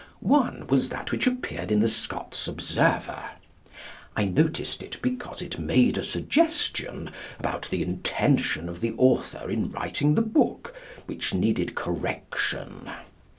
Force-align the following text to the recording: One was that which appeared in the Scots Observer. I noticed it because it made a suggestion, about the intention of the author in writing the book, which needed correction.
One 0.33 0.65
was 0.65 0.89
that 0.89 1.11
which 1.11 1.27
appeared 1.27 1.71
in 1.71 1.79
the 1.79 1.87
Scots 1.87 2.47
Observer. 2.47 3.23
I 4.15 4.25
noticed 4.25 4.81
it 4.81 4.97
because 4.99 5.43
it 5.43 5.59
made 5.59 5.95
a 5.95 6.03
suggestion, 6.03 7.11
about 7.37 7.67
the 7.69 7.83
intention 7.83 8.67
of 8.67 8.81
the 8.81 8.95
author 8.97 9.47
in 9.47 9.71
writing 9.71 10.15
the 10.15 10.23
book, 10.23 10.73
which 11.05 11.35
needed 11.35 11.75
correction. 11.75 12.89